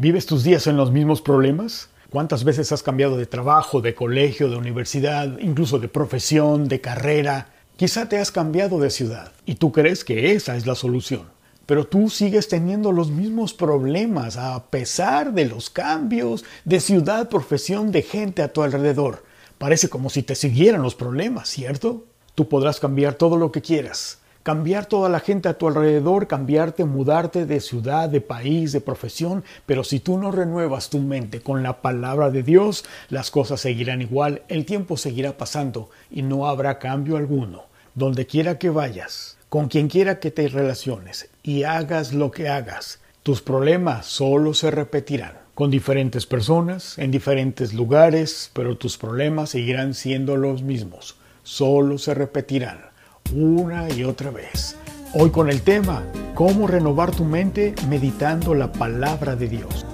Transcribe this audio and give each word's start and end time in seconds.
¿Vives 0.00 0.26
tus 0.26 0.44
días 0.44 0.68
en 0.68 0.76
los 0.76 0.92
mismos 0.92 1.20
problemas? 1.20 1.88
¿Cuántas 2.10 2.44
veces 2.44 2.70
has 2.70 2.84
cambiado 2.84 3.16
de 3.16 3.26
trabajo, 3.26 3.80
de 3.80 3.96
colegio, 3.96 4.48
de 4.48 4.56
universidad, 4.56 5.40
incluso 5.40 5.80
de 5.80 5.88
profesión, 5.88 6.68
de 6.68 6.80
carrera? 6.80 7.48
Quizá 7.76 8.08
te 8.08 8.16
has 8.16 8.30
cambiado 8.30 8.78
de 8.78 8.90
ciudad 8.90 9.32
y 9.44 9.56
tú 9.56 9.72
crees 9.72 10.04
que 10.04 10.34
esa 10.34 10.54
es 10.54 10.68
la 10.68 10.76
solución. 10.76 11.22
Pero 11.66 11.84
tú 11.84 12.10
sigues 12.10 12.46
teniendo 12.46 12.92
los 12.92 13.10
mismos 13.10 13.54
problemas 13.54 14.36
a 14.36 14.70
pesar 14.70 15.32
de 15.32 15.46
los 15.46 15.68
cambios 15.68 16.44
de 16.64 16.78
ciudad, 16.78 17.28
profesión, 17.28 17.90
de 17.90 18.02
gente 18.02 18.42
a 18.42 18.52
tu 18.52 18.62
alrededor. 18.62 19.24
Parece 19.58 19.88
como 19.88 20.10
si 20.10 20.22
te 20.22 20.36
siguieran 20.36 20.82
los 20.82 20.94
problemas, 20.94 21.48
¿cierto? 21.48 22.04
Tú 22.36 22.48
podrás 22.48 22.78
cambiar 22.78 23.14
todo 23.14 23.36
lo 23.36 23.50
que 23.50 23.62
quieras, 23.62 24.20
cambiar 24.48 24.86
toda 24.86 25.10
la 25.10 25.20
gente 25.20 25.50
a 25.50 25.58
tu 25.58 25.68
alrededor, 25.68 26.26
cambiarte, 26.26 26.86
mudarte 26.86 27.44
de 27.44 27.60
ciudad, 27.60 28.08
de 28.08 28.22
país, 28.22 28.72
de 28.72 28.80
profesión, 28.80 29.44
pero 29.66 29.84
si 29.84 30.00
tú 30.00 30.16
no 30.16 30.30
renuevas 30.30 30.88
tu 30.88 31.00
mente 31.00 31.42
con 31.42 31.62
la 31.62 31.82
palabra 31.82 32.30
de 32.30 32.42
Dios, 32.42 32.86
las 33.10 33.30
cosas 33.30 33.60
seguirán 33.60 34.00
igual, 34.00 34.40
el 34.48 34.64
tiempo 34.64 34.96
seguirá 34.96 35.36
pasando 35.36 35.90
y 36.10 36.22
no 36.22 36.48
habrá 36.48 36.78
cambio 36.78 37.18
alguno. 37.18 37.64
Donde 37.94 38.24
quiera 38.24 38.58
que 38.58 38.70
vayas, 38.70 39.36
con 39.50 39.68
quien 39.68 39.88
quiera 39.88 40.18
que 40.18 40.30
te 40.30 40.48
relaciones 40.48 41.28
y 41.42 41.64
hagas 41.64 42.14
lo 42.14 42.30
que 42.30 42.48
hagas, 42.48 43.00
tus 43.22 43.42
problemas 43.42 44.06
solo 44.06 44.54
se 44.54 44.70
repetirán 44.70 45.34
con 45.54 45.70
diferentes 45.70 46.24
personas, 46.24 46.96
en 46.96 47.10
diferentes 47.10 47.74
lugares, 47.74 48.50
pero 48.54 48.78
tus 48.78 48.96
problemas 48.96 49.50
seguirán 49.50 49.92
siendo 49.92 50.38
los 50.38 50.62
mismos 50.62 51.16
solo 51.48 51.96
se 51.96 52.12
repetirán 52.12 52.87
una 53.34 53.88
y 53.90 54.04
otra 54.04 54.30
vez. 54.30 54.76
Hoy 55.14 55.30
con 55.30 55.48
el 55.48 55.62
tema, 55.62 56.04
cómo 56.34 56.66
renovar 56.66 57.10
tu 57.10 57.24
mente 57.24 57.74
meditando 57.88 58.54
la 58.54 58.72
palabra 58.72 59.36
de 59.36 59.48
Dios. 59.48 59.86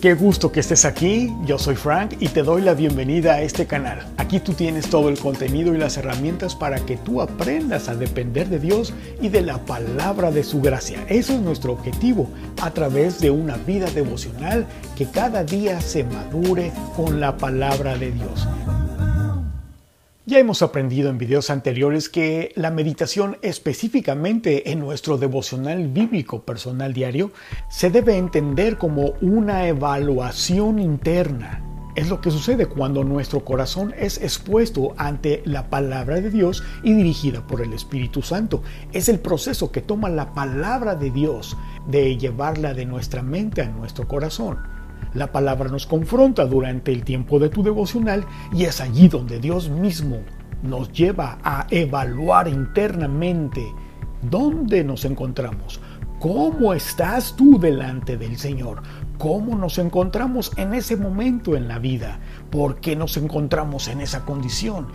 Qué 0.00 0.14
gusto 0.14 0.50
que 0.50 0.60
estés 0.60 0.86
aquí, 0.86 1.30
yo 1.44 1.58
soy 1.58 1.76
Frank 1.76 2.14
y 2.20 2.28
te 2.28 2.42
doy 2.42 2.62
la 2.62 2.72
bienvenida 2.72 3.34
a 3.34 3.42
este 3.42 3.66
canal. 3.66 3.98
Aquí 4.16 4.40
tú 4.40 4.54
tienes 4.54 4.88
todo 4.88 5.10
el 5.10 5.18
contenido 5.18 5.74
y 5.74 5.78
las 5.78 5.98
herramientas 5.98 6.56
para 6.56 6.78
que 6.78 6.96
tú 6.96 7.20
aprendas 7.20 7.90
a 7.90 7.94
depender 7.94 8.48
de 8.48 8.58
Dios 8.58 8.94
y 9.20 9.28
de 9.28 9.42
la 9.42 9.58
palabra 9.58 10.30
de 10.30 10.42
su 10.42 10.62
gracia. 10.62 11.04
Eso 11.10 11.34
es 11.34 11.40
nuestro 11.40 11.74
objetivo 11.74 12.30
a 12.62 12.70
través 12.70 13.20
de 13.20 13.30
una 13.30 13.58
vida 13.58 13.90
devocional 13.90 14.66
que 14.96 15.04
cada 15.04 15.44
día 15.44 15.82
se 15.82 16.04
madure 16.04 16.72
con 16.96 17.20
la 17.20 17.36
palabra 17.36 17.98
de 17.98 18.10
Dios. 18.10 18.48
Ya 20.26 20.38
hemos 20.38 20.60
aprendido 20.60 21.08
en 21.08 21.16
videos 21.16 21.48
anteriores 21.48 22.10
que 22.10 22.52
la 22.54 22.70
meditación 22.70 23.38
específicamente 23.40 24.70
en 24.70 24.78
nuestro 24.78 25.16
devocional 25.16 25.88
bíblico 25.88 26.42
personal 26.42 26.92
diario 26.92 27.32
se 27.70 27.90
debe 27.90 28.18
entender 28.18 28.76
como 28.76 29.14
una 29.22 29.66
evaluación 29.66 30.78
interna. 30.78 31.64
Es 31.96 32.10
lo 32.10 32.20
que 32.20 32.30
sucede 32.30 32.66
cuando 32.66 33.02
nuestro 33.02 33.46
corazón 33.46 33.94
es 33.98 34.18
expuesto 34.18 34.92
ante 34.98 35.40
la 35.46 35.70
palabra 35.70 36.20
de 36.20 36.30
Dios 36.30 36.62
y 36.82 36.92
dirigida 36.92 37.46
por 37.46 37.62
el 37.62 37.72
Espíritu 37.72 38.20
Santo. 38.20 38.62
Es 38.92 39.08
el 39.08 39.20
proceso 39.20 39.72
que 39.72 39.80
toma 39.80 40.10
la 40.10 40.34
palabra 40.34 40.96
de 40.96 41.10
Dios 41.10 41.56
de 41.88 42.18
llevarla 42.18 42.74
de 42.74 42.84
nuestra 42.84 43.22
mente 43.22 43.62
a 43.62 43.70
nuestro 43.70 44.06
corazón. 44.06 44.58
La 45.14 45.32
palabra 45.32 45.68
nos 45.68 45.86
confronta 45.86 46.46
durante 46.46 46.92
el 46.92 47.02
tiempo 47.02 47.38
de 47.38 47.48
tu 47.48 47.62
devocional 47.62 48.24
y 48.52 48.64
es 48.64 48.80
allí 48.80 49.08
donde 49.08 49.40
Dios 49.40 49.68
mismo 49.68 50.18
nos 50.62 50.92
lleva 50.92 51.38
a 51.42 51.66
evaluar 51.70 52.46
internamente 52.46 53.64
dónde 54.22 54.84
nos 54.84 55.04
encontramos, 55.04 55.80
cómo 56.20 56.74
estás 56.74 57.34
tú 57.34 57.58
delante 57.58 58.16
del 58.16 58.38
Señor, 58.38 58.82
cómo 59.18 59.56
nos 59.56 59.78
encontramos 59.78 60.52
en 60.56 60.74
ese 60.74 60.96
momento 60.96 61.56
en 61.56 61.66
la 61.66 61.78
vida, 61.78 62.20
por 62.50 62.80
qué 62.80 62.94
nos 62.94 63.16
encontramos 63.16 63.88
en 63.88 64.00
esa 64.00 64.24
condición, 64.24 64.88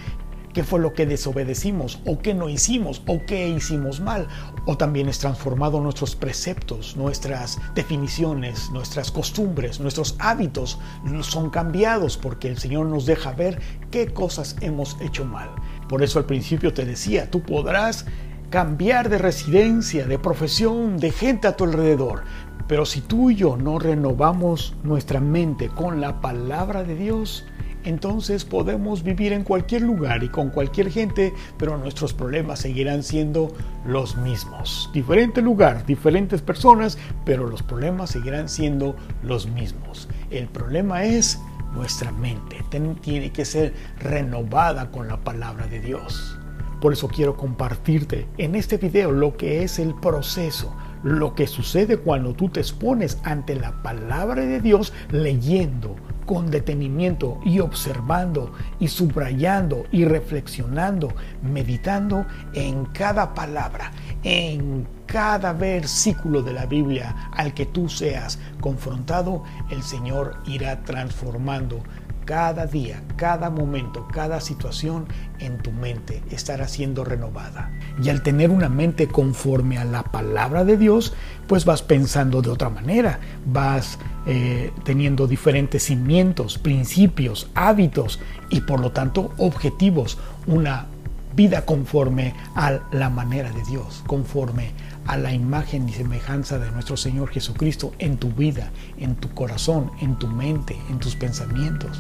qué 0.56 0.64
fue 0.64 0.80
lo 0.80 0.94
que 0.94 1.06
desobedecimos 1.06 2.00
o 2.06 2.20
qué 2.20 2.34
no 2.34 2.48
hicimos 2.48 3.04
o 3.08 3.26
qué 3.26 3.50
hicimos 3.50 4.00
mal. 4.00 4.30
O 4.66 4.78
también 4.78 5.10
es 5.10 5.20
transformado 5.20 5.82
nuestros 5.82 6.16
preceptos, 6.16 6.96
nuestras 6.96 7.60
definiciones, 7.76 8.72
nuestras 8.72 9.12
costumbres, 9.12 9.82
nuestros 9.82 10.16
hábitos 10.18 10.80
son 11.22 11.50
cambiados 11.50 12.18
porque 12.18 12.48
el 12.48 12.58
Señor 12.58 12.86
nos 12.88 13.06
deja 13.06 13.34
ver 13.34 13.62
qué 13.92 14.08
cosas 14.08 14.56
hemos 14.62 14.96
hecho 15.02 15.26
mal. 15.26 15.50
Por 15.90 16.02
eso 16.02 16.20
al 16.20 16.26
principio 16.26 16.74
te 16.74 16.86
decía, 16.86 17.30
tú 17.30 17.42
podrás 17.42 18.06
cambiar 18.50 19.10
de 19.10 19.18
residencia, 19.18 20.08
de 20.08 20.18
profesión, 20.18 20.98
de 20.98 21.12
gente 21.12 21.50
a 21.50 21.58
tu 21.58 21.66
alrededor. 21.66 22.24
Pero 22.70 22.86
si 22.86 23.02
tú 23.02 23.30
y 23.30 23.36
yo 23.36 23.58
no 23.58 23.78
renovamos 23.78 24.74
nuestra 24.84 25.20
mente 25.20 25.68
con 25.68 26.00
la 26.00 26.22
palabra 26.22 26.84
de 26.84 26.96
Dios, 26.96 27.46
entonces 27.86 28.44
podemos 28.44 29.04
vivir 29.04 29.32
en 29.32 29.44
cualquier 29.44 29.84
lugar 29.84 30.24
y 30.24 30.30
con 30.30 30.50
cualquier 30.50 30.92
gente, 30.92 31.34
pero 31.58 31.78
nuestros 31.78 32.14
problemas 32.14 32.60
seguirán 32.60 33.04
siendo 33.04 33.54
los 33.86 34.18
mismos. 34.18 34.90
Diferente 34.94 35.42
lugar, 35.42 35.86
diferentes 35.86 36.42
personas, 36.42 36.98
pero 37.24 37.48
los 37.48 37.64
problemas 37.64 38.10
seguirán 38.10 38.50
siendo 38.50 38.96
los 39.24 39.48
mismos. 39.48 40.10
El 40.32 40.48
problema 40.48 41.04
es 41.04 41.40
nuestra 41.74 42.12
mente, 42.12 42.64
tiene 43.02 43.32
que 43.32 43.46
ser 43.46 43.74
renovada 44.00 44.92
con 44.92 45.08
la 45.08 45.18
palabra 45.18 45.68
de 45.68 45.80
Dios. 45.80 46.40
Por 46.82 46.94
eso 46.94 47.08
quiero 47.08 47.38
compartirte 47.38 48.28
en 48.38 48.56
este 48.56 48.78
video 48.78 49.12
lo 49.12 49.38
que 49.38 49.64
es 49.64 49.80
el 49.80 49.94
proceso, 49.96 50.76
lo 51.06 51.36
que 51.36 51.46
sucede 51.46 51.98
cuando 51.98 52.34
tú 52.34 52.50
te 52.50 52.60
expones 52.60 53.20
ante 53.24 53.56
la 53.56 53.84
palabra 53.84 54.44
de 54.44 54.60
Dios 54.60 54.92
leyendo, 55.12 55.96
con 56.26 56.50
detenimiento 56.50 57.40
y 57.46 57.60
observando 57.60 58.52
y 58.80 58.88
subrayando 58.88 59.84
y 59.92 60.06
reflexionando, 60.06 61.14
meditando 61.44 62.26
en 62.56 62.86
cada 62.86 63.36
palabra, 63.36 63.92
en 64.24 64.88
cada 65.06 65.54
versículo 65.54 66.42
de 66.42 66.54
la 66.54 66.66
Biblia 66.66 67.30
al 67.34 67.54
que 67.54 67.68
tú 67.68 67.88
seas 67.88 68.40
confrontado, 68.60 69.44
el 69.70 69.84
Señor 69.84 70.38
irá 70.48 70.84
transformando 70.86 71.84
cada 72.26 72.66
día, 72.66 73.04
cada 73.16 73.50
momento, 73.50 74.08
cada 74.12 74.42
situación 74.42 75.06
en 75.40 75.60
tu 75.60 75.72
mente 75.72 76.24
estará 76.32 76.68
siendo 76.68 77.04
renovada. 77.04 77.72
Y 78.02 78.10
al 78.10 78.24
tener 78.24 78.50
una 78.50 78.68
mente 78.68 79.08
conforme 79.08 79.78
a 79.78 79.86
la 79.86 80.04
palabra 80.04 80.66
de 80.66 80.78
Dios, 80.78 81.14
pues 81.48 81.66
vas 81.66 81.84
pensando 81.84 82.42
de 82.42 82.50
otra 82.50 82.70
manera, 82.70 83.20
vas 83.46 84.00
eh, 84.26 84.72
teniendo 84.84 85.28
diferentes 85.28 85.84
cimientos, 85.84 86.58
principios, 86.58 87.50
hábitos 87.54 88.20
y 88.50 88.62
por 88.62 88.80
lo 88.80 88.92
tanto 88.92 89.32
objetivos, 89.38 90.18
una 90.48 90.88
vida 91.36 91.66
conforme 91.66 92.34
a 92.56 92.80
la 92.92 93.10
manera 93.10 93.52
de 93.52 93.64
Dios, 93.64 94.04
conforme 94.08 94.72
a 95.06 95.18
la 95.18 95.34
imagen 95.34 95.88
y 95.90 95.94
semejanza 95.94 96.58
de 96.58 96.72
nuestro 96.72 96.98
Señor 96.98 97.30
Jesucristo 97.30 97.94
en 98.00 98.18
tu 98.18 98.30
vida, 98.32 98.72
en 98.98 99.16
tu 99.16 99.34
corazón, 99.34 99.92
en 100.02 100.18
tu 100.18 100.28
mente, 100.28 100.78
en 100.90 101.00
tus 101.00 101.16
pensamientos. 101.16 102.00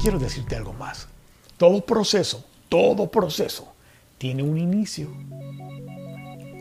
Quiero 0.00 0.18
decirte 0.18 0.56
algo 0.56 0.72
más. 0.74 1.08
Todo 1.56 1.84
proceso, 1.86 2.44
todo 2.68 3.10
proceso 3.10 3.72
tiene 4.18 4.42
un 4.42 4.58
inicio. 4.58 5.08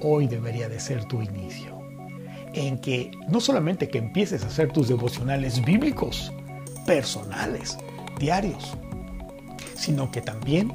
Hoy 0.03 0.27
debería 0.27 0.69
de 0.69 0.79
ser 0.79 1.05
tu 1.05 1.21
inicio. 1.21 1.79
En 2.53 2.79
que 2.79 3.11
no 3.29 3.39
solamente 3.39 3.89
que 3.89 3.97
empieces 3.97 4.43
a 4.43 4.47
hacer 4.47 4.71
tus 4.71 4.87
devocionales 4.87 5.63
bíblicos, 5.63 6.31
personales, 6.85 7.77
diarios, 8.19 8.77
sino 9.75 10.11
que 10.11 10.21
también 10.21 10.73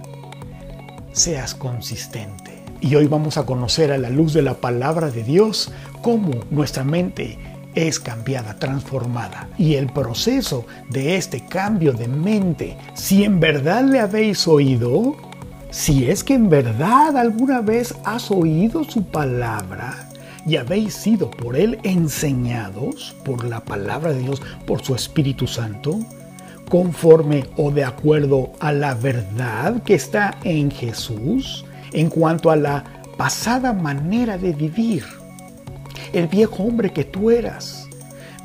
seas 1.16 1.54
consistente 1.54 2.62
y 2.82 2.94
hoy 2.94 3.06
vamos 3.06 3.38
a 3.38 3.46
conocer 3.46 3.90
a 3.90 3.96
la 3.96 4.10
luz 4.10 4.34
de 4.34 4.42
la 4.42 4.54
palabra 4.54 5.10
de 5.10 5.22
Dios 5.22 5.72
cómo 6.02 6.30
nuestra 6.50 6.84
mente 6.84 7.38
es 7.74 7.98
cambiada, 7.98 8.58
transformada. 8.58 9.48
Y 9.56 9.74
el 9.74 9.86
proceso 9.86 10.66
de 10.90 11.16
este 11.16 11.46
cambio 11.46 11.94
de 11.94 12.06
mente, 12.06 12.76
si 12.94 13.24
en 13.24 13.40
verdad 13.40 13.84
le 13.84 13.98
habéis 13.98 14.46
oído, 14.46 15.16
si 15.70 16.10
es 16.10 16.22
que 16.22 16.34
en 16.34 16.50
verdad 16.50 17.16
alguna 17.16 17.62
vez 17.62 17.94
has 18.04 18.30
oído 18.30 18.84
su 18.84 19.02
palabra 19.04 20.08
y 20.46 20.56
habéis 20.56 20.94
sido 20.94 21.30
por 21.30 21.56
él 21.56 21.78
enseñados 21.82 23.16
por 23.24 23.44
la 23.44 23.60
palabra 23.60 24.12
de 24.12 24.20
Dios, 24.20 24.42
por 24.66 24.82
su 24.82 24.94
Espíritu 24.94 25.46
Santo, 25.46 25.98
conforme 26.68 27.44
o 27.56 27.70
de 27.70 27.84
acuerdo 27.84 28.52
a 28.60 28.72
la 28.72 28.94
verdad 28.94 29.82
que 29.82 29.94
está 29.94 30.38
en 30.44 30.70
Jesús, 30.70 31.64
en 31.92 32.10
cuanto 32.10 32.50
a 32.50 32.56
la 32.56 32.84
pasada 33.16 33.72
manera 33.72 34.36
de 34.38 34.52
vivir. 34.52 35.04
El 36.12 36.28
viejo 36.28 36.64
hombre 36.64 36.92
que 36.92 37.04
tú 37.04 37.30
eras. 37.30 37.88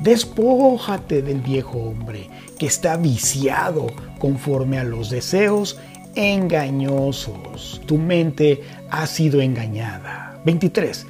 Despójate 0.00 1.22
del 1.22 1.40
viejo 1.40 1.78
hombre 1.78 2.28
que 2.58 2.66
está 2.66 2.96
viciado 2.96 3.86
conforme 4.18 4.78
a 4.78 4.84
los 4.84 5.10
deseos 5.10 5.78
engañosos. 6.14 7.80
Tu 7.86 7.98
mente 7.98 8.62
ha 8.90 9.06
sido 9.06 9.40
engañada. 9.40 10.40
23. 10.44 11.06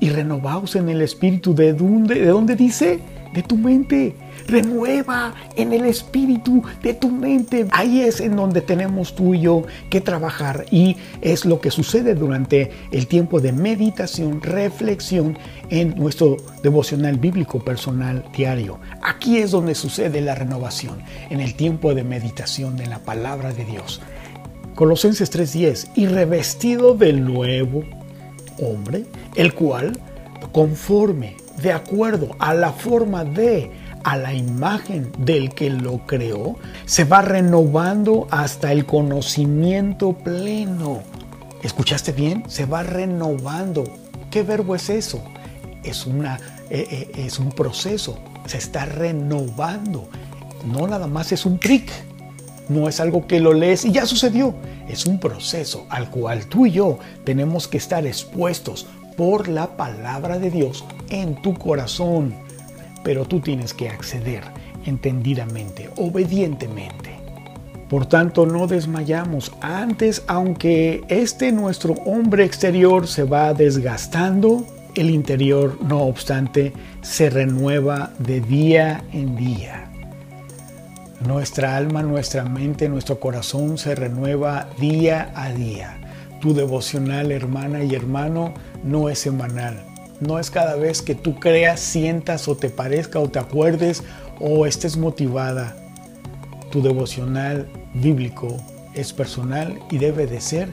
Y 0.00 0.10
renovaos 0.10 0.76
en 0.76 0.88
el 0.88 1.02
espíritu 1.02 1.54
de 1.54 1.74
donde, 1.74 2.16
de 2.16 2.26
donde 2.26 2.56
dice 2.56 3.00
de 3.32 3.42
tu 3.42 3.56
mente. 3.56 4.14
Renueva 4.46 5.34
en 5.56 5.72
el 5.72 5.86
espíritu 5.86 6.62
de 6.82 6.94
tu 6.94 7.10
mente. 7.10 7.66
Ahí 7.70 8.00
es 8.00 8.20
en 8.20 8.36
donde 8.36 8.60
tenemos 8.60 9.14
tú 9.14 9.34
y 9.34 9.40
yo 9.40 9.62
que 9.90 10.00
trabajar 10.00 10.66
y 10.70 10.96
es 11.20 11.44
lo 11.44 11.60
que 11.60 11.70
sucede 11.70 12.14
durante 12.14 12.70
el 12.90 13.06
tiempo 13.06 13.40
de 13.40 13.52
meditación, 13.52 14.40
reflexión 14.42 15.38
en 15.70 15.94
nuestro 15.96 16.36
devocional 16.62 17.18
bíblico 17.18 17.60
personal 17.60 18.24
diario. 18.36 18.78
Aquí 19.02 19.38
es 19.38 19.50
donde 19.50 19.74
sucede 19.74 20.20
la 20.20 20.34
renovación, 20.34 21.02
en 21.30 21.40
el 21.40 21.54
tiempo 21.54 21.94
de 21.94 22.04
meditación 22.04 22.80
en 22.80 22.90
la 22.90 22.98
palabra 22.98 23.52
de 23.52 23.64
Dios. 23.64 24.00
Colosenses 24.74 25.30
3:10, 25.30 25.90
y 25.94 26.06
revestido 26.06 26.94
del 26.94 27.24
nuevo 27.24 27.84
hombre, 28.58 29.04
el 29.36 29.54
cual, 29.54 29.98
conforme, 30.52 31.36
de 31.62 31.72
acuerdo 31.72 32.34
a 32.38 32.54
la 32.54 32.72
forma 32.72 33.24
de, 33.24 33.70
a 34.04 34.16
la 34.16 34.34
imagen 34.34 35.12
del 35.18 35.54
que 35.54 35.70
lo 35.70 35.98
creó, 36.06 36.56
se 36.84 37.04
va 37.04 37.22
renovando 37.22 38.26
hasta 38.30 38.72
el 38.72 38.84
conocimiento 38.84 40.12
pleno. 40.12 41.02
¿Escuchaste 41.62 42.12
bien? 42.12 42.44
Se 42.48 42.66
va 42.66 42.82
renovando. 42.82 43.84
¿Qué 44.30 44.42
verbo 44.42 44.74
es 44.74 44.90
eso? 44.90 45.22
Es, 45.84 46.06
una, 46.06 46.40
eh, 46.70 46.86
eh, 46.90 47.24
es 47.26 47.38
un 47.38 47.52
proceso. 47.52 48.18
Se 48.46 48.58
está 48.58 48.84
renovando. 48.84 50.08
No 50.66 50.86
nada 50.88 51.06
más 51.06 51.32
es 51.32 51.46
un 51.46 51.58
trick 51.58 51.90
no 52.68 52.88
es 52.88 53.00
algo 53.00 53.26
que 53.26 53.40
lo 53.40 53.52
lees 53.52 53.84
y 53.84 53.92
ya 53.92 54.06
sucedió. 54.06 54.54
Es 54.88 55.06
un 55.06 55.18
proceso 55.18 55.86
al 55.88 56.10
cual 56.10 56.46
tú 56.46 56.66
y 56.66 56.72
yo 56.72 56.98
tenemos 57.24 57.68
que 57.68 57.78
estar 57.78 58.06
expuestos 58.06 58.86
por 59.16 59.48
la 59.48 59.76
palabra 59.76 60.38
de 60.38 60.50
Dios 60.50 60.84
en 61.10 61.40
tu 61.42 61.54
corazón. 61.54 62.34
Pero 63.04 63.24
tú 63.24 63.40
tienes 63.40 63.74
que 63.74 63.88
acceder 63.88 64.42
entendidamente, 64.86 65.90
obedientemente. 65.96 67.10
Por 67.88 68.06
tanto, 68.06 68.46
no 68.46 68.66
desmayamos. 68.66 69.52
Antes, 69.60 70.22
aunque 70.26 71.04
este 71.08 71.52
nuestro 71.52 71.92
hombre 72.06 72.44
exterior 72.44 73.06
se 73.06 73.24
va 73.24 73.52
desgastando, 73.52 74.66
el 74.94 75.10
interior, 75.10 75.78
no 75.82 76.02
obstante, 76.02 76.72
se 77.02 77.30
renueva 77.30 78.12
de 78.18 78.40
día 78.40 79.04
en 79.12 79.36
día. 79.36 79.90
Nuestra 81.26 81.76
alma, 81.76 82.02
nuestra 82.02 82.44
mente, 82.44 82.88
nuestro 82.88 83.20
corazón 83.20 83.78
se 83.78 83.94
renueva 83.94 84.68
día 84.78 85.30
a 85.34 85.52
día. 85.52 85.98
Tu 86.40 86.52
devocional, 86.54 87.30
hermana 87.30 87.84
y 87.84 87.94
hermano, 87.94 88.54
no 88.82 89.08
es 89.08 89.18
semanal. 89.18 89.91
No 90.26 90.38
es 90.38 90.52
cada 90.52 90.76
vez 90.76 91.02
que 91.02 91.16
tú 91.16 91.40
creas, 91.40 91.80
sientas 91.80 92.46
o 92.46 92.56
te 92.56 92.70
parezca 92.70 93.18
o 93.18 93.28
te 93.28 93.40
acuerdes 93.40 94.04
o 94.38 94.66
estés 94.66 94.96
motivada. 94.96 95.76
Tu 96.70 96.80
devocional 96.80 97.68
bíblico 97.92 98.56
es 98.94 99.12
personal 99.12 99.80
y 99.90 99.98
debe 99.98 100.28
de 100.28 100.40
ser 100.40 100.68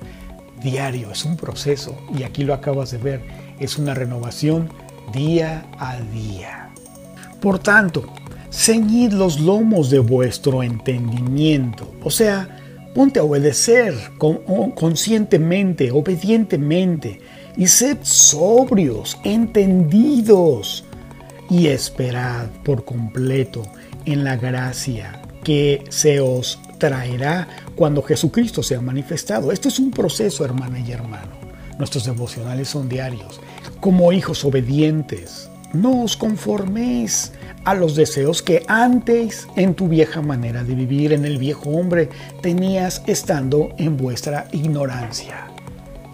diario, 0.61 1.09
es 1.11 1.25
un 1.25 1.35
proceso 1.35 1.97
y 2.15 2.23
aquí 2.23 2.43
lo 2.43 2.53
acabas 2.53 2.91
de 2.91 2.99
ver, 2.99 3.21
es 3.59 3.79
una 3.79 3.95
renovación 3.95 4.69
día 5.13 5.65
a 5.79 5.99
día. 5.99 6.69
Por 7.41 7.57
tanto, 7.57 8.05
ceñid 8.51 9.13
los 9.13 9.39
lomos 9.39 9.89
de 9.89 9.99
vuestro 9.99 10.61
entendimiento. 10.61 11.91
O 12.03 12.11
sea, 12.11 12.59
ponte 12.93 13.19
a 13.19 13.23
obedecer 13.23 13.95
conscientemente, 14.75 15.89
obedientemente, 15.89 17.19
y 17.59 17.67
sed 17.67 17.97
sobrios, 18.01 19.19
entendidos, 19.23 20.85
y 21.49 21.67
esperad 21.67 22.47
por 22.63 22.85
completo 22.85 23.63
en 24.05 24.23
la 24.23 24.37
gracia 24.37 25.21
que 25.43 25.83
se 25.89 26.21
os 26.21 26.59
traerá 26.77 27.47
cuando 27.75 28.01
Jesucristo 28.01 28.63
sea 28.63 28.81
manifestado. 28.81 29.51
Esto 29.51 29.67
es 29.67 29.79
un 29.79 29.91
proceso, 29.91 30.45
hermana 30.45 30.79
y 30.79 30.91
hermano. 30.91 31.31
Nuestros 31.77 32.05
devocionales 32.05 32.69
son 32.69 32.87
diarios. 32.87 33.41
Como 33.81 34.13
hijos 34.13 34.45
obedientes, 34.45 35.49
no 35.73 36.03
os 36.03 36.15
conforméis 36.15 37.33
a 37.65 37.73
los 37.73 37.95
deseos 37.95 38.41
que 38.41 38.63
antes 38.67 39.47
en 39.55 39.73
tu 39.75 39.87
vieja 39.89 40.21
manera 40.21 40.63
de 40.63 40.75
vivir, 40.75 41.11
en 41.11 41.25
el 41.25 41.37
viejo 41.37 41.71
hombre, 41.71 42.09
tenías 42.41 43.01
estando 43.05 43.73
en 43.77 43.97
vuestra 43.97 44.47
ignorancia. 44.51 45.48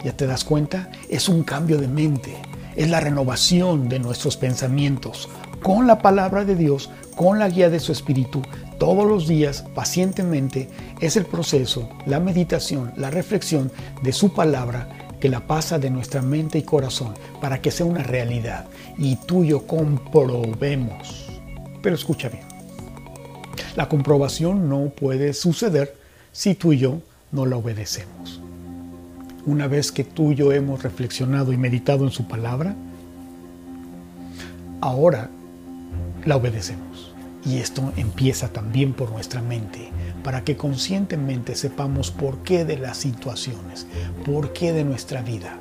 ¿Ya 0.06 0.16
te 0.16 0.28
das 0.28 0.44
cuenta? 0.44 0.92
Es 1.10 1.28
un 1.28 1.44
cambio 1.44 1.80
de 1.80 1.88
mente, 1.88 2.38
es 2.76 2.92
la 2.92 3.00
renovación 3.00 3.90
de 3.90 3.98
nuestros 3.98 4.38
pensamientos 4.38 5.28
con 5.64 5.88
la 5.88 6.04
palabra 6.04 6.46
de 6.46 6.56
Dios, 6.56 6.92
con 7.16 7.40
la 7.40 7.50
guía 7.50 7.72
de 7.72 7.80
su 7.80 7.92
espíritu, 7.92 8.44
todos 8.78 9.08
los 9.08 9.28
días, 9.28 9.66
pacientemente, 9.74 10.70
es 11.02 11.18
el 11.18 11.26
proceso, 11.26 11.90
la 12.06 12.20
meditación, 12.20 12.94
la 12.98 13.10
reflexión 13.10 13.72
de 14.04 14.14
su 14.14 14.32
palabra 14.32 14.90
que 15.20 15.28
la 15.28 15.48
pasa 15.48 15.80
de 15.80 15.90
nuestra 15.90 16.22
mente 16.22 16.60
y 16.60 16.64
corazón 16.64 17.16
para 17.42 17.60
que 17.60 17.72
sea 17.72 17.88
una 17.88 18.04
realidad 18.04 18.68
y 19.00 19.16
tú 19.16 19.44
y 19.44 19.48
yo 19.48 19.66
comprobemos 19.66 21.26
pero 21.86 21.96
escucha 21.96 22.30
bien. 22.30 22.44
La 23.76 23.88
comprobación 23.88 24.70
no 24.70 24.90
puede 24.90 25.34
suceder 25.34 25.96
si 26.32 26.56
tú 26.56 26.74
y 26.74 26.80
yo 26.80 27.02
no 27.32 27.46
la 27.46 27.58
obedecemos. 27.58 28.42
Una 29.46 29.68
vez 29.68 29.92
que 29.92 30.04
tú 30.04 30.32
y 30.32 30.36
yo 30.36 30.52
hemos 30.52 30.84
reflexionado 30.84 31.54
y 31.54 31.58
meditado 31.58 32.04
en 32.06 32.12
su 32.12 32.28
palabra, 32.28 32.76
ahora 34.82 35.30
la 36.26 36.36
obedecemos. 36.36 37.14
Y 37.46 37.58
esto 37.58 37.94
empieza 37.96 38.50
también 38.50 38.94
por 38.94 39.12
nuestra 39.12 39.42
mente, 39.42 39.92
para 40.24 40.44
que 40.44 40.58
conscientemente 40.58 41.56
sepamos 41.56 42.10
por 42.10 42.40
qué 42.40 42.66
de 42.66 42.78
las 42.78 42.98
situaciones, 42.98 43.86
por 44.26 44.52
qué 44.52 44.74
de 44.74 44.84
nuestra 44.84 45.22
vida, 45.22 45.60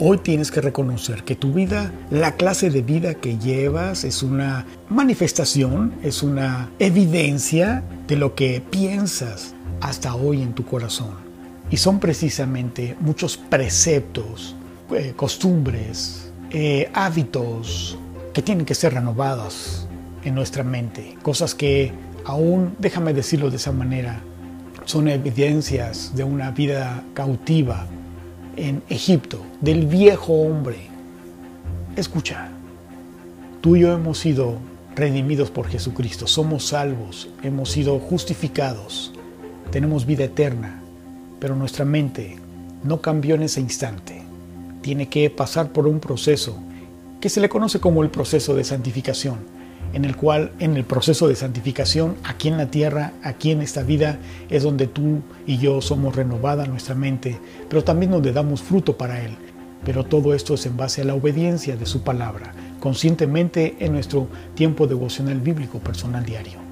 Hoy 0.00 0.18
tienes 0.18 0.52
que 0.52 0.60
reconocer 0.60 1.24
que 1.24 1.34
tu 1.34 1.52
vida, 1.52 1.90
la 2.12 2.36
clase 2.36 2.70
de 2.70 2.82
vida 2.82 3.14
que 3.14 3.36
llevas 3.36 4.04
es 4.04 4.22
una 4.22 4.64
manifestación, 4.88 5.92
es 6.04 6.22
una 6.22 6.70
evidencia 6.78 7.82
de 8.06 8.14
lo 8.14 8.36
que 8.36 8.60
piensas 8.60 9.54
hasta 9.80 10.14
hoy 10.14 10.42
en 10.42 10.52
tu 10.52 10.64
corazón. 10.64 11.27
Y 11.70 11.76
son 11.76 12.00
precisamente 12.00 12.96
muchos 13.00 13.36
preceptos, 13.36 14.56
eh, 14.94 15.12
costumbres, 15.14 16.32
eh, 16.50 16.90
hábitos 16.94 17.98
que 18.32 18.42
tienen 18.42 18.64
que 18.64 18.74
ser 18.74 18.94
renovados 18.94 19.86
en 20.24 20.34
nuestra 20.34 20.64
mente. 20.64 21.16
Cosas 21.22 21.54
que 21.54 21.92
aún, 22.24 22.74
déjame 22.78 23.12
decirlo 23.12 23.50
de 23.50 23.56
esa 23.56 23.72
manera, 23.72 24.20
son 24.84 25.08
evidencias 25.08 26.12
de 26.14 26.24
una 26.24 26.50
vida 26.50 27.02
cautiva 27.12 27.86
en 28.56 28.82
Egipto, 28.88 29.42
del 29.60 29.86
viejo 29.86 30.32
hombre. 30.32 30.86
Escucha, 31.96 32.48
tú 33.60 33.76
y 33.76 33.80
yo 33.80 33.92
hemos 33.92 34.18
sido 34.18 34.56
redimidos 34.94 35.50
por 35.50 35.68
Jesucristo, 35.68 36.26
somos 36.26 36.68
salvos, 36.68 37.28
hemos 37.42 37.70
sido 37.70 37.98
justificados, 37.98 39.12
tenemos 39.70 40.06
vida 40.06 40.24
eterna, 40.24 40.77
pero 41.40 41.56
nuestra 41.56 41.84
mente 41.84 42.36
no 42.84 43.00
cambió 43.00 43.34
en 43.34 43.42
ese 43.42 43.60
instante. 43.60 44.22
Tiene 44.82 45.08
que 45.08 45.28
pasar 45.30 45.72
por 45.72 45.86
un 45.86 46.00
proceso 46.00 46.58
que 47.20 47.28
se 47.28 47.40
le 47.40 47.48
conoce 47.48 47.80
como 47.80 48.02
el 48.02 48.10
proceso 48.10 48.54
de 48.54 48.64
santificación 48.64 49.58
en 49.92 50.04
el 50.04 50.16
cual 50.16 50.52
en 50.58 50.76
el 50.76 50.84
proceso 50.84 51.28
de 51.28 51.36
santificación, 51.36 52.16
aquí 52.24 52.48
en 52.48 52.58
la 52.58 52.70
tierra, 52.70 53.12
aquí 53.22 53.50
en 53.50 53.62
esta 53.62 53.82
vida, 53.82 54.18
es 54.50 54.62
donde 54.62 54.86
tú 54.86 55.22
y 55.46 55.58
yo 55.58 55.80
somos 55.80 56.14
renovada 56.14 56.66
nuestra 56.66 56.94
mente, 56.94 57.38
pero 57.68 57.84
también 57.84 58.12
donde 58.12 58.32
damos 58.32 58.62
fruto 58.62 58.96
para 58.96 59.24
Él. 59.24 59.36
Pero 59.84 60.04
todo 60.04 60.34
esto 60.34 60.54
es 60.54 60.66
en 60.66 60.76
base 60.76 61.02
a 61.02 61.04
la 61.04 61.14
obediencia 61.14 61.76
de 61.76 61.86
su 61.86 62.02
palabra, 62.02 62.52
conscientemente 62.80 63.76
en 63.80 63.92
nuestro 63.92 64.28
tiempo 64.54 64.86
devocional 64.86 65.40
bíblico 65.40 65.78
personal 65.78 66.24
diario. 66.24 66.67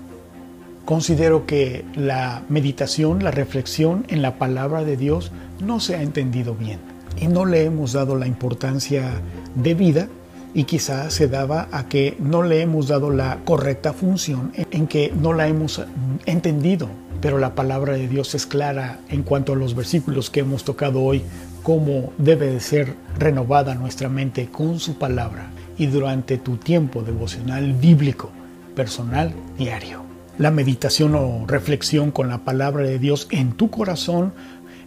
Considero 0.86 1.46
que 1.46 1.84
la 1.96 2.44
meditación, 2.48 3.24
la 3.24 3.32
reflexión 3.32 4.06
en 4.06 4.22
la 4.22 4.38
palabra 4.38 4.84
de 4.84 4.96
Dios 4.96 5.32
no 5.60 5.80
se 5.80 5.96
ha 5.96 6.02
entendido 6.02 6.54
bien 6.54 6.78
y 7.20 7.26
no 7.26 7.44
le 7.44 7.64
hemos 7.64 7.92
dado 7.92 8.14
la 8.14 8.28
importancia 8.28 9.20
debida 9.56 10.06
y 10.54 10.62
quizás 10.62 11.12
se 11.12 11.26
daba 11.26 11.66
a 11.72 11.88
que 11.88 12.16
no 12.20 12.44
le 12.44 12.62
hemos 12.62 12.86
dado 12.86 13.10
la 13.10 13.40
correcta 13.44 13.94
función, 13.94 14.52
en 14.70 14.86
que 14.86 15.12
no 15.20 15.32
la 15.32 15.48
hemos 15.48 15.82
entendido. 16.24 16.88
Pero 17.20 17.38
la 17.38 17.56
palabra 17.56 17.94
de 17.94 18.06
Dios 18.06 18.36
es 18.36 18.46
clara 18.46 19.00
en 19.08 19.24
cuanto 19.24 19.54
a 19.54 19.56
los 19.56 19.74
versículos 19.74 20.30
que 20.30 20.40
hemos 20.40 20.62
tocado 20.62 21.02
hoy, 21.02 21.22
cómo 21.64 22.12
debe 22.16 22.46
de 22.46 22.60
ser 22.60 22.94
renovada 23.18 23.74
nuestra 23.74 24.08
mente 24.08 24.46
con 24.52 24.78
su 24.78 24.98
palabra 24.98 25.50
y 25.76 25.86
durante 25.86 26.38
tu 26.38 26.58
tiempo 26.58 27.02
devocional 27.02 27.72
bíblico, 27.72 28.30
personal, 28.76 29.34
diario. 29.58 30.15
La 30.38 30.50
meditación 30.50 31.14
o 31.14 31.46
reflexión 31.46 32.10
con 32.10 32.28
la 32.28 32.44
palabra 32.44 32.84
de 32.84 32.98
Dios 32.98 33.26
en 33.30 33.52
tu 33.52 33.70
corazón 33.70 34.34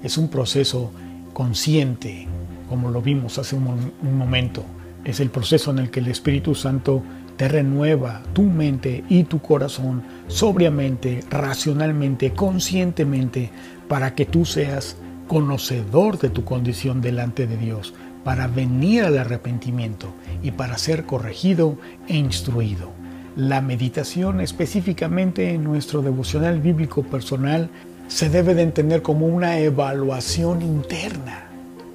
es 0.03 0.20
un 0.20 0.27
proceso 0.27 0.91
consciente, 1.34 2.27
como 2.70 2.91
lo 2.91 3.01
vimos 3.01 3.39
hace 3.39 3.56
un, 3.56 3.91
momento, 4.15 4.63
es 5.06 5.20
el 5.20 5.32
proceso 5.32 5.72
en 5.72 5.79
el 5.79 5.89
que 5.89 6.01
el 6.01 6.08
Espíritu 6.08 6.53
Santo 6.53 7.01
te 7.36 7.48
renueva 7.48 8.22
tu 8.34 8.44
mente 8.44 9.03
y 9.10 9.24
tu 9.24 9.39
corazón 9.39 10.03
sobriamente, 10.27 11.22
racionalmente, 11.32 12.32
conscientemente, 12.34 13.50
para 13.88 14.13
que 14.13 14.25
tú 14.25 14.46
seas 14.46 14.98
conocedor 15.27 16.20
de 16.20 16.29
tu 16.29 16.44
condición 16.44 17.01
delante 17.01 17.48
de 17.48 17.58
Dios, 17.58 17.96
para 18.24 18.46
venir 18.48 19.03
al 19.03 19.18
arrepentimiento 19.18 20.13
y 20.44 20.51
para 20.51 20.77
ser 20.77 21.08
corregido 21.08 21.75
e 22.08 22.18
instruido. 22.18 22.99
La 23.36 23.62
meditación 23.62 24.42
específicamente 24.42 25.54
en 25.54 25.64
nuestro 25.64 26.02
devocional 26.02 26.60
bíblico 26.60 27.04
personal 27.04 27.70
se 28.08 28.30
debe 28.30 28.56
de 28.56 28.64
entender 28.64 29.02
como 29.02 29.28
una 29.28 29.60
evaluación 29.60 30.62
interna. 30.62 31.46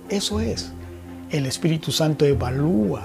Eso 0.09 0.41
es, 0.41 0.73
el 1.31 1.47
Espíritu 1.47 1.91
Santo 1.91 2.25
evalúa 2.25 3.03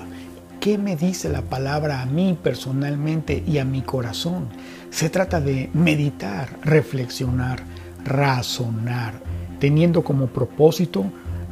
qué 0.59 0.77
me 0.77 0.95
dice 0.95 1.29
la 1.29 1.41
palabra 1.41 2.01
a 2.01 2.05
mí 2.05 2.37
personalmente 2.41 3.43
y 3.47 3.57
a 3.57 3.65
mi 3.65 3.81
corazón. 3.81 4.47
Se 4.91 5.09
trata 5.09 5.41
de 5.41 5.69
meditar, 5.73 6.49
reflexionar, 6.63 7.63
razonar, 8.05 9.13
teniendo 9.59 10.03
como 10.03 10.27
propósito 10.27 11.05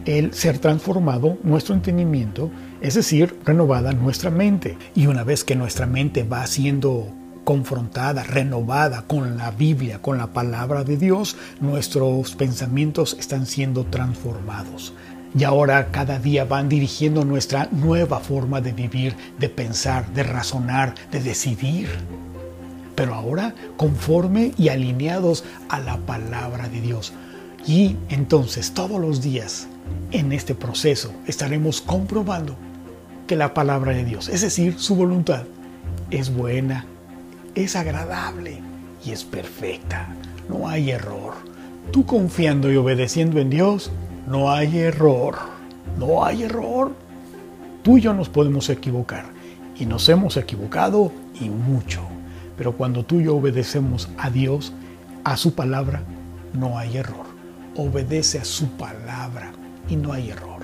el 0.07 0.33
ser 0.33 0.57
transformado 0.59 1.37
nuestro 1.43 1.75
entendimiento, 1.75 2.49
es 2.79 2.95
decir, 2.95 3.37
renovada 3.43 3.91
nuestra 3.91 4.31
mente. 4.31 4.77
Y 4.95 5.07
una 5.07 5.23
vez 5.23 5.43
que 5.43 5.55
nuestra 5.55 5.85
mente 5.85 6.23
va 6.23 6.47
siendo 6.47 7.13
confrontada, 7.43 8.23
renovada 8.23 9.03
con 9.05 9.37
la 9.37 9.51
Biblia, 9.51 10.01
con 10.01 10.17
la 10.17 10.27
palabra 10.27 10.85
de 10.85 10.95
Dios, 10.95 11.35
nuestros 11.59 12.35
pensamientos 12.35 13.17
están 13.19 13.45
siendo 13.45 13.85
transformados. 13.85 14.93
Y 15.37 15.43
ahora 15.43 15.91
cada 15.91 16.19
día 16.19 16.45
van 16.45 16.69
dirigiendo 16.69 17.25
nuestra 17.25 17.67
nueva 17.71 18.21
forma 18.21 18.61
de 18.61 18.71
vivir, 18.71 19.13
de 19.37 19.49
pensar, 19.49 20.11
de 20.13 20.23
razonar, 20.23 20.95
de 21.11 21.19
decidir. 21.19 21.89
Pero 22.95 23.13
ahora 23.13 23.53
conforme 23.75 24.53
y 24.57 24.69
alineados 24.69 25.43
a 25.67 25.79
la 25.79 25.97
palabra 25.97 26.69
de 26.69 26.79
Dios. 26.79 27.13
Y 27.67 27.97
entonces 28.07 28.71
todos 28.73 28.99
los 28.99 29.21
días 29.21 29.67
en 30.11 30.31
este 30.31 30.55
proceso 30.55 31.11
estaremos 31.27 31.81
comprobando 31.81 32.55
que 33.27 33.35
la 33.35 33.53
palabra 33.53 33.91
de 33.91 34.05
Dios, 34.05 34.29
es 34.29 34.39
decir, 34.39 34.79
su 34.79 34.95
voluntad, 34.95 35.43
es 36.09 36.33
buena, 36.33 36.85
es 37.55 37.75
agradable 37.75 38.61
y 39.05 39.11
es 39.11 39.25
perfecta. 39.25 40.07
No 40.47 40.69
hay 40.69 40.91
error. 40.91 41.33
Tú 41.91 42.05
confiando 42.05 42.71
y 42.71 42.77
obedeciendo 42.77 43.39
en 43.39 43.49
Dios, 43.49 43.91
no 44.27 44.49
hay 44.49 44.77
error. 44.77 45.35
No 45.99 46.23
hay 46.23 46.43
error. 46.43 46.93
Tú 47.83 47.97
y 47.97 48.01
yo 48.01 48.13
nos 48.13 48.29
podemos 48.29 48.69
equivocar 48.69 49.25
y 49.77 49.85
nos 49.85 50.07
hemos 50.07 50.37
equivocado 50.37 51.11
y 51.39 51.49
mucho. 51.49 52.01
Pero 52.57 52.77
cuando 52.77 53.03
tú 53.03 53.19
y 53.19 53.25
yo 53.25 53.35
obedecemos 53.35 54.07
a 54.17 54.29
Dios, 54.29 54.71
a 55.25 55.35
su 55.35 55.53
palabra, 55.53 56.03
no 56.53 56.77
hay 56.77 56.95
error. 56.97 57.26
Obedece 57.77 58.39
a 58.39 58.45
su 58.45 58.67
palabra 58.71 59.53
y 59.87 59.95
no 59.95 60.11
hay 60.11 60.31
error. 60.31 60.61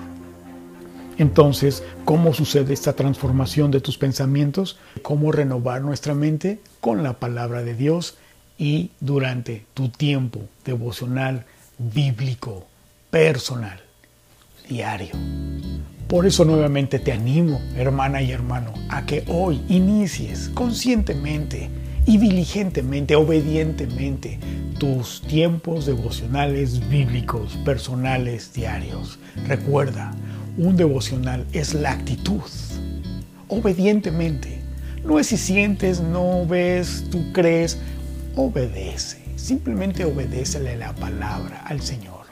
Entonces, 1.16 1.84
¿cómo 2.04 2.34
sucede 2.34 2.74
esta 2.74 2.94
transformación 2.94 3.70
de 3.70 3.80
tus 3.80 3.98
pensamientos? 3.98 4.78
¿Cómo 5.02 5.30
renovar 5.30 5.80
nuestra 5.80 6.14
mente? 6.14 6.60
Con 6.80 7.02
la 7.02 7.14
palabra 7.14 7.62
de 7.62 7.74
Dios 7.74 8.16
y 8.58 8.90
durante 9.00 9.64
tu 9.74 9.88
tiempo 9.88 10.40
devocional, 10.64 11.44
bíblico, 11.78 12.66
personal, 13.10 13.80
diario. 14.68 15.12
Por 16.08 16.26
eso 16.26 16.44
nuevamente 16.44 16.98
te 16.98 17.12
animo, 17.12 17.60
hermana 17.76 18.20
y 18.22 18.30
hermano, 18.30 18.72
a 18.88 19.06
que 19.06 19.24
hoy 19.28 19.62
inicies 19.68 20.50
conscientemente 20.50 21.70
y 22.06 22.18
diligentemente, 22.18 23.16
obedientemente, 23.16 24.38
tus 24.78 25.22
tiempos 25.22 25.86
devocionales 25.86 26.88
bíblicos, 26.88 27.56
personales, 27.64 28.52
diarios. 28.52 29.18
Recuerda, 29.46 30.14
un 30.58 30.76
devocional 30.76 31.46
es 31.52 31.74
la 31.74 31.92
actitud. 31.92 32.42
Obedientemente. 33.48 34.60
No 35.04 35.18
es 35.18 35.28
si 35.28 35.36
sientes, 35.36 36.00
no 36.00 36.46
ves, 36.46 37.04
tú 37.10 37.32
crees. 37.32 37.78
Obedece. 38.36 39.22
Simplemente 39.36 40.04
obedécele 40.04 40.76
la 40.76 40.94
palabra 40.94 41.62
al 41.66 41.80
Señor. 41.80 42.26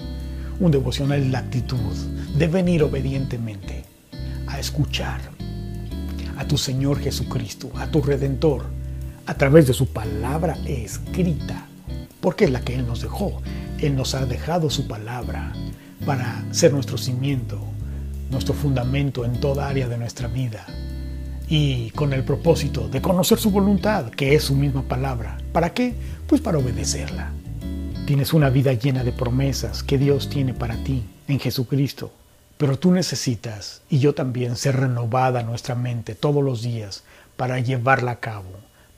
Un 0.60 0.70
devocional 0.70 1.22
es 1.22 1.30
la 1.30 1.38
actitud 1.40 1.94
de 2.36 2.46
venir 2.46 2.82
obedientemente 2.82 3.84
a 4.46 4.58
escuchar 4.58 5.20
a 6.36 6.46
tu 6.46 6.58
Señor 6.58 6.98
Jesucristo, 7.00 7.70
a 7.76 7.86
tu 7.86 8.00
Redentor, 8.00 8.64
a 9.26 9.34
través 9.34 9.66
de 9.66 9.72
su 9.72 9.86
palabra 9.86 10.56
escrita, 10.66 11.66
porque 12.20 12.44
es 12.44 12.50
la 12.50 12.60
que 12.60 12.74
Él 12.74 12.86
nos 12.86 13.02
dejó. 13.02 13.40
Él 13.78 13.96
nos 13.96 14.14
ha 14.14 14.26
dejado 14.26 14.70
su 14.70 14.86
palabra 14.86 15.52
para 16.06 16.44
ser 16.52 16.72
nuestro 16.72 16.98
cimiento, 16.98 17.58
nuestro 18.30 18.54
fundamento 18.54 19.24
en 19.24 19.40
toda 19.40 19.68
área 19.68 19.88
de 19.88 19.98
nuestra 19.98 20.28
vida 20.28 20.66
y 21.48 21.90
con 21.90 22.12
el 22.12 22.24
propósito 22.24 22.88
de 22.88 23.02
conocer 23.02 23.38
su 23.38 23.50
voluntad, 23.50 24.10
que 24.10 24.34
es 24.34 24.44
su 24.44 24.54
misma 24.54 24.82
palabra. 24.82 25.38
¿Para 25.52 25.74
qué? 25.74 25.94
Pues 26.26 26.40
para 26.40 26.58
obedecerla. 26.58 27.32
Tienes 28.06 28.32
una 28.32 28.50
vida 28.50 28.72
llena 28.72 29.04
de 29.04 29.12
promesas 29.12 29.82
que 29.82 29.98
Dios 29.98 30.28
tiene 30.28 30.54
para 30.54 30.76
ti 30.82 31.04
en 31.28 31.38
Jesucristo, 31.38 32.12
pero 32.56 32.78
tú 32.78 32.90
necesitas, 32.92 33.82
y 33.90 33.98
yo 33.98 34.14
también, 34.14 34.56
ser 34.56 34.76
renovada 34.76 35.42
nuestra 35.42 35.74
mente 35.74 36.14
todos 36.14 36.42
los 36.42 36.62
días 36.62 37.04
para 37.36 37.58
llevarla 37.60 38.12
a 38.12 38.20
cabo, 38.20 38.50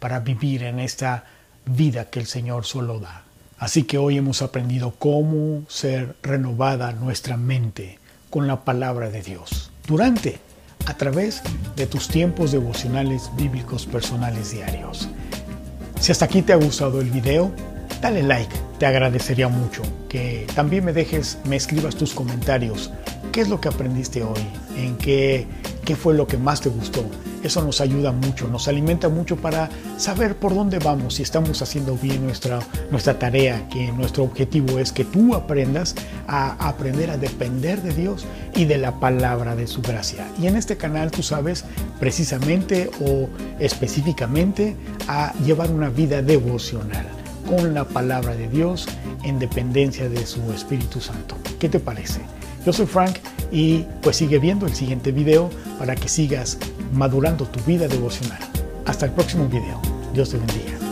para 0.05 0.21
vivir 0.21 0.65
en 0.65 0.81
esta 0.81 1.25
vida 1.65 2.11
que 2.11 2.21
el 2.21 2.27
Señor 2.27 2.67
solo 2.67 3.01
da. 3.01 3.23
Así 3.57 3.85
que 3.85 3.97
hoy 3.97 4.19
hemos 4.19 4.43
aprendido 4.43 4.93
cómo 4.99 5.63
ser 5.67 6.15
renovada 6.23 6.93
nuestra 6.93 7.39
mente 7.39 7.99
con 8.29 8.47
la 8.47 8.65
palabra 8.65 9.09
de 9.09 9.23
Dios. 9.23 9.71
Durante, 9.87 10.41
a 10.85 10.93
través 10.99 11.41
de 11.75 11.87
tus 11.87 12.09
tiempos 12.09 12.53
devocionales 12.53 13.31
bíblicos 13.35 13.87
personales 13.87 14.51
diarios. 14.51 15.09
Si 15.99 16.13
hasta 16.13 16.27
aquí 16.27 16.43
te 16.43 16.53
ha 16.53 16.57
gustado 16.57 17.01
el 17.01 17.09
video, 17.09 17.51
dale 18.03 18.23
like, 18.23 18.55
te 18.79 18.85
agradecería 18.85 19.49
mucho. 19.49 19.81
Que 20.11 20.47
también 20.55 20.85
me 20.85 20.93
dejes, 20.93 21.39
me 21.47 21.57
escribas 21.57 21.97
tus 21.97 22.13
comentarios. 22.13 22.93
¿Qué 23.33 23.41
es 23.41 23.49
lo 23.49 23.59
que 23.59 23.69
aprendiste 23.69 24.23
hoy? 24.23 24.47
¿En 24.77 24.99
qué, 24.99 25.47
qué 25.87 25.97
fue 25.97 26.13
lo 26.13 26.27
que 26.27 26.37
más 26.37 26.61
te 26.61 26.69
gustó? 26.69 27.07
Eso 27.45 27.63
nos 27.63 27.83
ayuda 27.83 28.11
mucho, 28.11 28.49
nos 28.49 28.69
alimenta 28.69 29.11
mucho 29.11 29.37
para 29.37 29.69
saber 29.99 30.37
por 30.37 30.55
dónde 30.55 30.79
vamos, 30.79 31.15
si 31.15 31.23
estamos 31.23 31.61
haciendo 31.61 31.95
bien 31.95 32.25
nuestra, 32.25 32.59
nuestra 32.91 33.19
tarea, 33.19 33.69
que 33.69 33.93
nuestro 33.93 34.25
objetivo 34.25 34.79
es 34.79 34.93
que 34.93 35.05
tú 35.05 35.35
aprendas 35.35 35.95
a 36.27 36.53
aprender 36.67 37.11
a 37.11 37.19
depender 37.19 37.83
de 37.83 37.93
Dios 37.93 38.25
y 38.57 38.65
de 38.65 38.79
la 38.79 38.99
palabra 38.99 39.55
de 39.57 39.67
su 39.67 39.83
gracia. 39.83 40.27
Y 40.41 40.47
en 40.47 40.57
este 40.57 40.79
canal 40.79 41.11
tú 41.11 41.23
sabes 41.23 41.67
precisamente 42.01 42.91
o 43.03 43.29
específicamente 43.59 44.75
a 45.07 45.35
llevar 45.45 45.71
una 45.71 45.91
vida 45.91 46.23
devocional 46.23 47.07
con 47.47 47.75
la 47.75 47.85
palabra 47.85 48.35
de 48.35 48.49
Dios 48.49 48.87
en 49.23 49.39
dependencia 49.39 50.09
de 50.09 50.25
su 50.25 50.41
Espíritu 50.55 50.99
Santo. 50.99 51.37
¿Qué 51.59 51.69
te 51.69 51.79
parece? 51.79 52.21
Yo 52.65 52.73
soy 52.73 52.87
Frank 52.87 53.19
y 53.53 53.85
pues 54.01 54.17
sigue 54.17 54.39
viendo 54.39 54.67
el 54.67 54.75
siguiente 54.75 55.13
video 55.13 55.51
para 55.79 55.95
que 55.95 56.09
sigas 56.09 56.57
madurando 56.95 57.45
tu 57.47 57.61
vida 57.65 57.89
devocional. 57.89 58.41
Hasta 58.87 59.07
el 59.07 59.13
próximo 59.13 59.49
video. 59.49 59.81
Dios 60.13 60.31
te 60.31 60.39
bendiga. 60.39 60.84